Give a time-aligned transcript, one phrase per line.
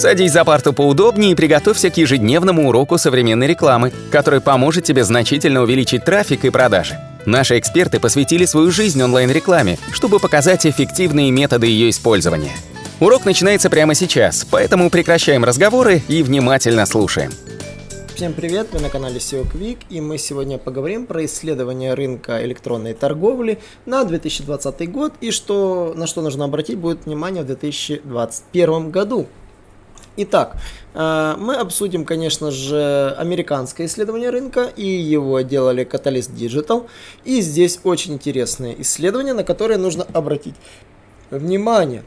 [0.00, 5.60] Садись за парту поудобнее и приготовься к ежедневному уроку современной рекламы, который поможет тебе значительно
[5.60, 6.98] увеличить трафик и продажи.
[7.26, 12.56] Наши эксперты посвятили свою жизнь онлайн-рекламе, чтобы показать эффективные методы ее использования.
[12.98, 17.30] Урок начинается прямо сейчас, поэтому прекращаем разговоры и внимательно слушаем.
[18.14, 22.94] Всем привет, вы на канале SEO Quick, и мы сегодня поговорим про исследование рынка электронной
[22.94, 29.26] торговли на 2020 год и что, на что нужно обратить будет внимание в 2021 году.
[30.16, 30.56] Итак,
[30.94, 36.88] э, мы обсудим, конечно же, американское исследование рынка, и его делали Catalyst Digital.
[37.24, 40.54] И здесь очень интересное исследование, на которое нужно обратить
[41.30, 42.02] внимание.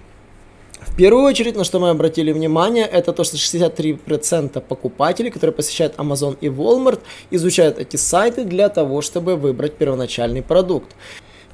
[0.82, 5.96] В первую очередь, на что мы обратили внимание, это то, что 63% покупателей, которые посещают
[5.96, 7.00] Amazon и Walmart,
[7.32, 10.96] изучают эти сайты для того, чтобы выбрать первоначальный продукт.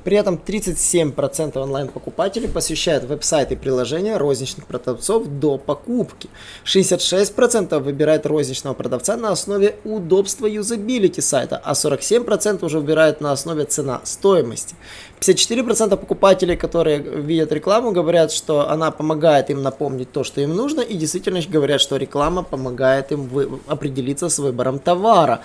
[0.04, 6.30] При этом 37% онлайн-покупателей посещают веб-сайты и приложения розничных продавцов до покупки.
[6.66, 13.66] 66% выбирают розничного продавца на основе удобства юзабилити сайта, а 47% уже выбирают на основе
[13.66, 14.76] цена-стоимости.
[15.20, 20.82] 54% покупателей, которые видят рекламу, говорят, что она помогает им напомнить то, что им нужно,
[20.82, 23.30] и действительно говорят, что реклама помогает им
[23.68, 25.42] определиться с выбором товара.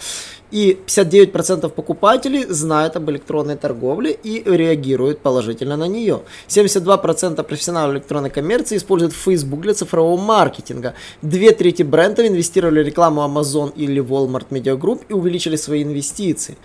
[0.51, 6.23] И 59% покупателей знают об электронной торговле и реагируют положительно на нее.
[6.49, 10.95] 72% профессионалов электронной коммерции используют Facebook для цифрового маркетинга.
[11.23, 16.57] Две трети брендов инвестировали в рекламу Amazon или Walmart Media Group и увеличили свои инвестиции.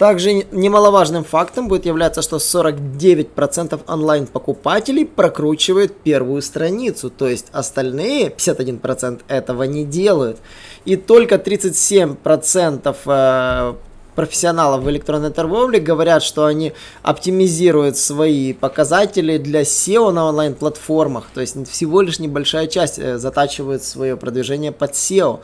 [0.00, 9.20] Также немаловажным фактом будет являться, что 49% онлайн-покупателей прокручивают первую страницу, то есть остальные 51%
[9.28, 10.38] этого не делают.
[10.86, 13.76] И только 37%
[14.20, 21.30] профессионалов в электронной торговле говорят, что они оптимизируют свои показатели для SEO на онлайн-платформах.
[21.32, 25.38] То есть всего лишь небольшая часть э, затачивает свое продвижение под SEO.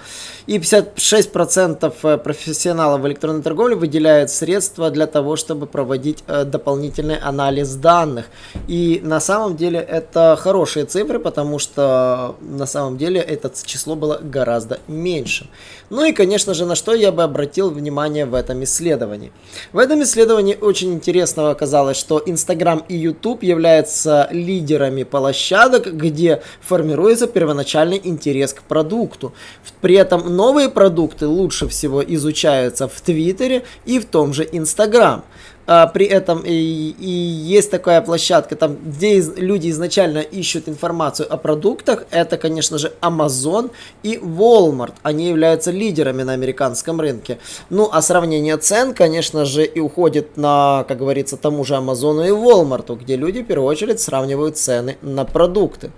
[0.47, 7.17] И 56% э, профессионалов в электронной торговле выделяют средства для того, чтобы проводить э, дополнительный
[7.17, 8.27] анализ данных.
[8.69, 14.21] И на самом деле это хорошие цифры, потому что на самом деле это число было
[14.23, 15.47] гораздо меньше.
[15.89, 19.33] Ну и, конечно же, на что я бы обратил внимание в этом исследовании.
[19.73, 27.27] В этом исследовании очень интересно оказалось, что Instagram и YouTube являются лидерами площадок, где формируется
[27.27, 29.33] первоначальный интерес к продукту.
[29.81, 35.23] При этом новые продукты лучше всего изучаются в Твиттере и в том же Instagram
[35.67, 41.33] а, при этом и, и есть такая площадка, там, где из, люди изначально ищут информацию
[41.33, 43.71] о продуктах, это, конечно же, Amazon
[44.03, 44.95] и Walmart.
[45.03, 47.39] Они являются лидерами на американском рынке.
[47.71, 52.31] Ну, а сравнение цен, конечно же, и уходит на, как говорится, тому же Amazon и
[52.31, 55.91] Walmart, где люди, в первую очередь, сравнивают цены на продукты.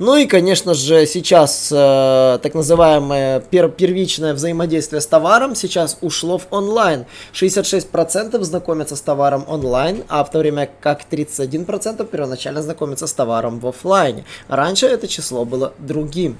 [0.00, 6.38] Ну и, конечно же, сейчас э, так называемое пер первичное взаимодействие с товаром сейчас ушло
[6.38, 7.06] в онлайн.
[7.32, 13.60] 66% знакомятся с товаром онлайн, а в то время как 31% первоначально знакомятся с товаром
[13.60, 14.24] в офлайне.
[14.48, 16.38] Раньше это число было другим.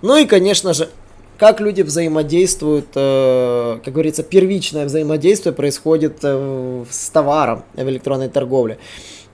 [0.00, 0.88] Ну и, конечно же,
[1.36, 8.78] как люди взаимодействуют, э, как говорится, первичное взаимодействие происходит э, с товаром в электронной торговле.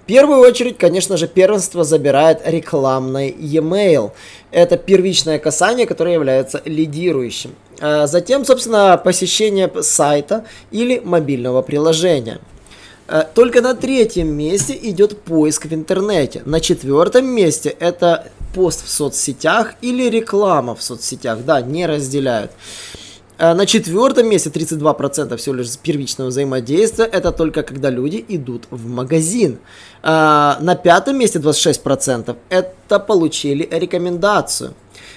[0.05, 4.13] В первую очередь, конечно же, первенство забирает рекламный e-mail.
[4.51, 7.55] Это первичное касание, которое является лидирующим.
[7.81, 12.39] А затем, собственно, посещение сайта или мобильного приложения.
[13.09, 16.43] А только на третьем месте идет поиск в интернете.
[16.45, 21.39] На четвертом месте это пост в соцсетях или реклама в соцсетях.
[21.47, 22.51] Да, не разделяют.
[23.37, 27.05] А на четвертом месте 32% всего лишь первичного взаимодействия.
[27.05, 29.59] Это только когда люди идут в магазин.
[30.03, 34.75] А на пятом месте 26% это получили рекомендацию.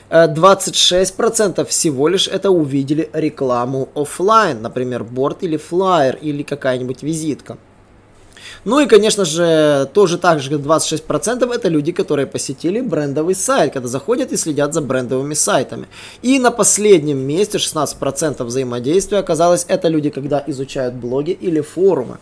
[0.10, 7.58] 26% всего лишь это увидели рекламу офлайн, например, борт или флайер или какая-нибудь визитка.
[8.66, 13.88] Ну и, конечно же, тоже так же 26% это люди, которые посетили брендовый сайт, когда
[13.88, 15.88] заходят и следят за брендовыми сайтами.
[16.22, 22.18] И на последнем месте 16% взаимодействия оказалось это люди, когда изучают блоги или форумы.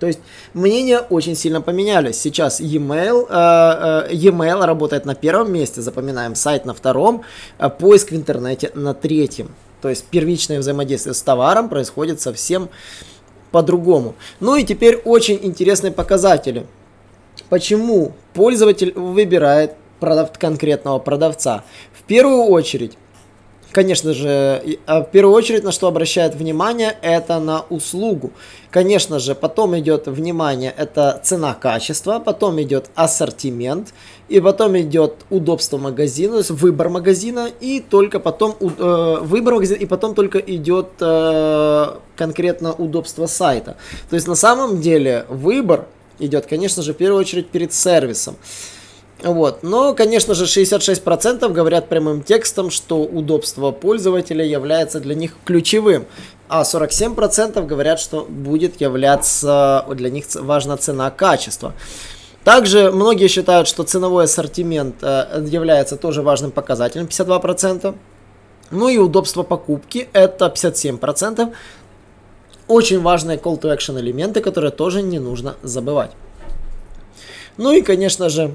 [0.00, 0.18] То есть
[0.52, 2.20] мнения очень сильно поменялись.
[2.20, 7.22] Сейчас e-mail, э, э, e-mail работает на первом месте, запоминаем, сайт на втором,
[7.58, 9.48] э, поиск в интернете на третьем.
[9.80, 12.68] То есть первичное взаимодействие с товаром происходит совсем
[13.54, 14.16] по-другому.
[14.40, 16.66] Ну и теперь очень интересные показатели.
[17.48, 21.62] Почему пользователь выбирает продав конкретного продавца?
[21.92, 22.98] В первую очередь,
[23.70, 28.30] Конечно же, а в первую очередь на что обращает внимание, это на услугу.
[28.70, 33.92] Конечно же, потом идет внимание, это цена-качество, потом идет ассортимент,
[34.28, 39.78] и потом идет удобство магазина, то есть выбор магазина, и только потом э, выбор магазина,
[39.78, 41.86] и потом только идет э,
[42.16, 43.76] конкретно удобство сайта.
[44.08, 45.86] То есть на самом деле выбор
[46.18, 48.36] идет, конечно же, в первую очередь перед сервисом.
[49.22, 49.62] Вот.
[49.62, 56.06] Но, конечно же, 66% говорят прямым текстом, что удобство пользователя является для них ключевым.
[56.48, 61.74] А 47% говорят, что будет являться для них важна цена-качество.
[62.44, 67.94] Также многие считают, что ценовой ассортимент э, является тоже важным показателем, 52%.
[68.70, 71.54] Ну и удобство покупки, это 57%.
[72.68, 76.10] Очень важные call to action элементы, которые тоже не нужно забывать.
[77.56, 78.52] Ну и, конечно же,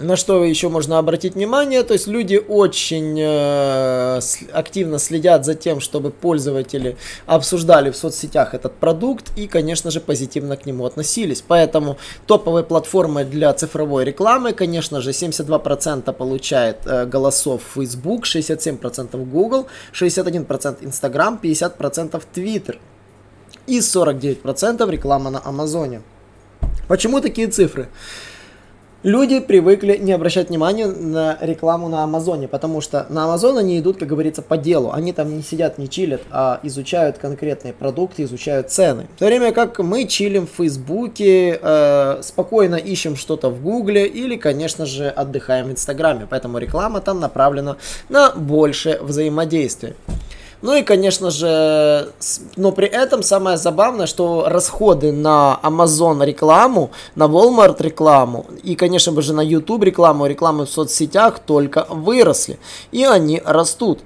[0.00, 4.20] на что еще можно обратить внимание, то есть люди очень э,
[4.52, 6.96] активно следят за тем, чтобы пользователи
[7.26, 11.42] обсуждали в соцсетях этот продукт и, конечно же, позитивно к нему относились.
[11.46, 19.66] Поэтому топовые платформы для цифровой рекламы, конечно же, 72% получает э, голосов Facebook, 67% Google,
[19.92, 22.76] 61% Instagram, 50% Twitter
[23.66, 26.02] и 49% реклама на Амазоне.
[26.86, 27.88] Почему такие цифры?
[29.04, 33.96] Люди привыкли не обращать внимания на рекламу на Амазоне, потому что на Амазон они идут,
[33.96, 34.90] как говорится, по делу.
[34.92, 39.06] Они там не сидят, не чилят, а изучают конкретные продукты, изучают цены.
[39.14, 44.34] В то время как мы чилим в Фейсбуке, э, спокойно ищем что-то в Гугле или,
[44.34, 46.26] конечно же, отдыхаем в Инстаграме.
[46.28, 47.76] Поэтому реклама там направлена
[48.08, 49.94] на большее взаимодействие.
[50.60, 52.10] Ну и, конечно же,
[52.56, 59.20] но при этом самое забавное, что расходы на Amazon рекламу, на Walmart рекламу и, конечно
[59.22, 62.58] же, на YouTube рекламу, рекламы в соцсетях только выросли.
[62.90, 64.00] И они растут.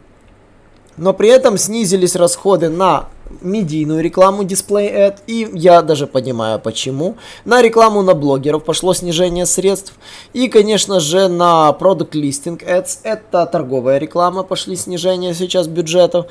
[0.99, 3.09] Но при этом снизились расходы на
[3.41, 7.17] медийную рекламу Display Ad, и я даже понимаю почему.
[7.45, 9.95] На рекламу на блогеров пошло снижение средств.
[10.33, 16.27] И, конечно же, на Product Listing Ads, это торговая реклама, пошли снижение сейчас бюджетов.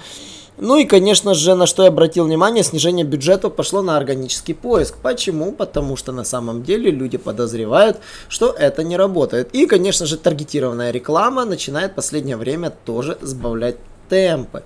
[0.58, 4.96] Ну и, конечно же, на что я обратил внимание, снижение бюджета пошло на органический поиск.
[5.02, 5.54] Почему?
[5.54, 7.98] Потому что на самом деле люди подозревают,
[8.28, 9.50] что это не работает.
[9.54, 13.78] И, конечно же, таргетированная реклама начинает в последнее время тоже сбавлять
[14.08, 14.62] темпы.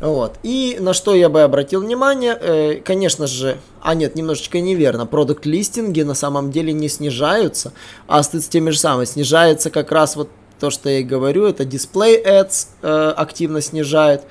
[0.00, 0.38] Вот.
[0.44, 5.44] И на что я бы обратил внимание, э, конечно же, а нет, немножечко неверно, продукт
[5.44, 7.72] листинги на самом деле не снижаются,
[8.06, 10.28] а с теми же самыми снижается как раз вот
[10.60, 14.22] то, что я и говорю, это display ads э, активно снижает,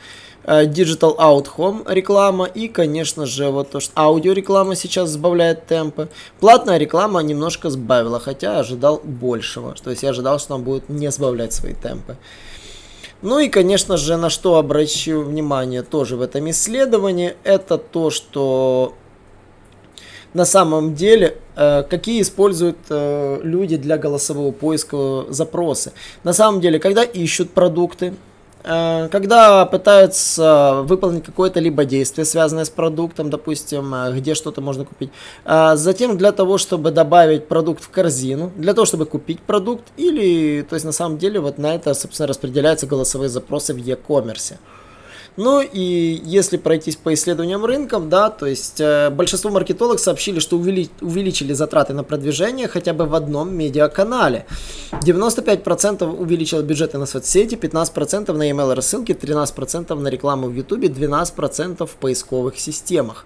[0.45, 5.67] э, digital out home реклама и, конечно же, вот то, что аудио реклама сейчас сбавляет
[5.67, 6.07] темпы.
[6.39, 11.11] Платная реклама немножко сбавила, хотя ожидал большего, то есть я ожидал, что она будет не
[11.11, 12.15] сбавлять свои темпы.
[13.21, 18.93] Ну и, конечно же, на что обращу внимание тоже в этом исследовании, это то, что
[20.33, 25.93] на самом деле, э, какие используют э, люди для голосового поиска запросы.
[26.23, 28.13] На самом деле, когда ищут продукты,
[28.67, 35.09] когда пытаются выполнить какое-то либо действие, связанное с продуктом, допустим, э, где что-то можно купить.
[35.45, 40.63] Э, затем для того, чтобы добавить продукт в корзину, для того, чтобы купить продукт, или,
[40.63, 44.55] то есть на самом деле вот на это, собственно, распределяются голосовые запросы в e-commerce.
[45.37, 50.57] Ну и если пройтись по исследованиям рынков, да, то есть э, большинство маркетологов сообщили, что
[50.57, 54.47] увели, увеличили затраты на продвижение хотя бы в одном медиаканале.
[54.93, 61.85] 95% увеличило бюджеты на соцсети, 15% на email рассылки, 13% на рекламу в YouTube, 12%
[61.85, 63.25] в поисковых системах.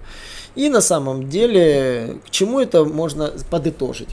[0.56, 4.10] И на самом деле, к чему это можно подытожить?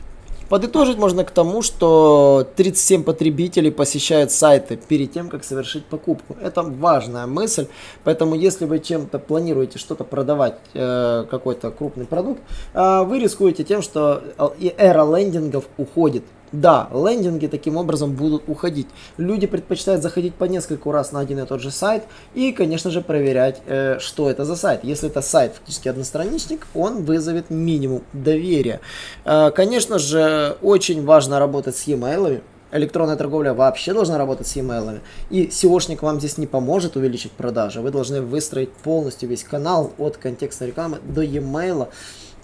[0.48, 6.36] Подытожить можно к тому, что 37 потребителей посещают сайты перед тем, как совершить покупку.
[6.40, 7.66] Это важная мысль,
[8.02, 12.40] поэтому если вы чем-то планируете что-то продавать, э, какой-то крупный продукт,
[12.72, 18.88] э, вы рискуете тем, что э, эра лендингов уходит да, лендинги таким образом будут уходить.
[19.16, 23.00] Люди предпочитают заходить по нескольку раз на один и тот же сайт и, конечно же,
[23.00, 24.80] проверять, э, что это за сайт.
[24.82, 28.80] Если это сайт фактически одностраничник, он вызовет минимум доверия.
[29.24, 32.40] Э, конечно же, очень важно работать с e-mail.
[32.70, 35.00] Электронная торговля вообще должна работать с e-mail.
[35.30, 37.80] И SEOшник вам здесь не поможет увеличить продажи.
[37.80, 41.88] Вы должны выстроить полностью весь канал от контекстной рекламы до e-mail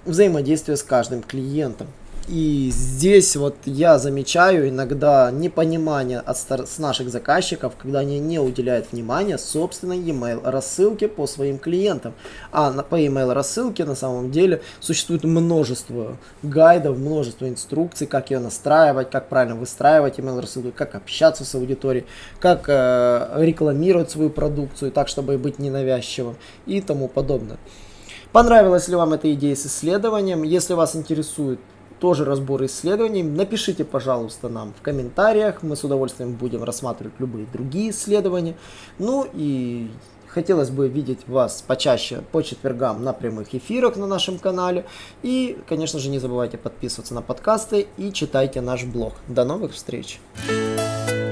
[0.05, 1.89] взаимодействия с каждым клиентом.
[2.27, 8.39] И здесь вот я замечаю иногда непонимание от стар- с наших заказчиков, когда они не
[8.39, 12.15] уделяют внимания собственной email рассылке по своим клиентам.
[12.51, 18.39] А на, по email рассылке на самом деле существует множество гайдов, множество инструкций, как ее
[18.39, 22.07] настраивать, как правильно выстраивать email рассылку, как общаться с аудиторией,
[22.41, 27.59] как э, рекламировать свою продукцию так, чтобы быть ненавязчивым и тому подобное.
[28.33, 30.43] Понравилась ли вам эта идея с исследованием?
[30.43, 31.61] Если вас интересует
[32.05, 33.23] тоже разбор исследований.
[33.23, 35.63] Напишите, пожалуйста, нам в комментариях.
[35.63, 38.57] Мы с удовольствием будем рассматривать любые другие исследования.
[38.99, 39.91] Ну и
[40.29, 44.85] хотелось бы видеть вас почаще по четвергам на прямых эфирах на нашем канале.
[45.23, 49.15] И, конечно же, не забывайте подписываться на подкасты и читайте наш блог.
[49.27, 50.21] До новых встреч!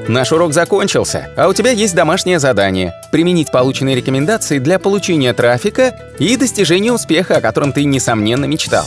[0.09, 6.15] Наш урок закончился, а у тебя есть домашнее задание– применить полученные рекомендации для получения трафика
[6.19, 8.87] и достижения успеха, о котором ты, несомненно, мечтал.